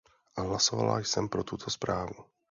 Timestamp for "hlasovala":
0.37-0.99